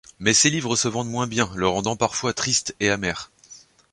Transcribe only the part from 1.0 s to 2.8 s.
moins bien, le rendant parfois triste